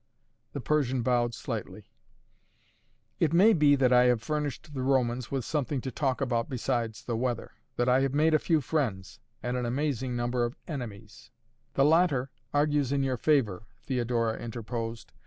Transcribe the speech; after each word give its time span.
The 0.53 0.59
Persian 0.61 1.03
bowed 1.03 1.35
slightly. 1.35 1.91
"It 3.19 3.33
may 3.33 3.53
be 3.53 3.75
that 3.75 3.93
I 3.93 4.05
have 4.05 4.19
furnished 4.23 4.73
the 4.73 4.81
Romans 4.81 5.29
with 5.29 5.45
something 5.45 5.79
to 5.81 5.91
talk 5.91 6.21
about 6.21 6.49
besides 6.49 7.03
the 7.03 7.15
weather; 7.15 7.51
that 7.75 7.87
I 7.87 7.99
have 7.99 8.15
made 8.15 8.33
a 8.33 8.39
few 8.39 8.61
friends, 8.61 9.19
and 9.43 9.55
an 9.55 9.65
amazing 9.67 10.15
number 10.15 10.43
of 10.43 10.55
enemies" 10.67 11.29
"The 11.75 11.85
latter 11.85 12.31
argues 12.51 12.91
in 12.91 13.03
your 13.03 13.17
favor," 13.17 13.67
Theodora 13.83 14.39
interposed. 14.39 15.13